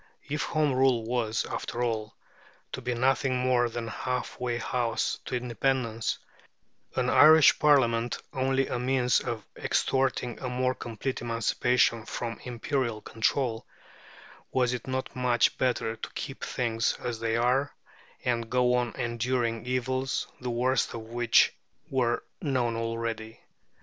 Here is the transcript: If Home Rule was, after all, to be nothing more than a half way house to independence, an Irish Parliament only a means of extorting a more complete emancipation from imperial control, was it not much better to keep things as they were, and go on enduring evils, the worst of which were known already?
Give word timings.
If 0.27 0.41
Home 0.45 0.73
Rule 0.73 1.05
was, 1.05 1.45
after 1.45 1.83
all, 1.83 2.15
to 2.71 2.81
be 2.81 2.95
nothing 2.95 3.35
more 3.37 3.69
than 3.69 3.87
a 3.87 3.91
half 3.91 4.39
way 4.39 4.57
house 4.57 5.19
to 5.25 5.35
independence, 5.35 6.17
an 6.95 7.07
Irish 7.07 7.59
Parliament 7.59 8.17
only 8.33 8.65
a 8.65 8.79
means 8.79 9.19
of 9.19 9.45
extorting 9.55 10.39
a 10.39 10.49
more 10.49 10.73
complete 10.73 11.21
emancipation 11.21 12.07
from 12.07 12.39
imperial 12.45 12.99
control, 13.03 13.67
was 14.51 14.73
it 14.73 14.87
not 14.87 15.15
much 15.15 15.55
better 15.59 15.95
to 15.95 16.09
keep 16.15 16.43
things 16.43 16.97
as 16.99 17.19
they 17.19 17.37
were, 17.37 17.71
and 18.25 18.49
go 18.49 18.73
on 18.73 18.95
enduring 18.95 19.67
evils, 19.67 20.25
the 20.39 20.49
worst 20.49 20.95
of 20.95 21.01
which 21.01 21.53
were 21.91 22.23
known 22.41 22.75
already? 22.75 23.39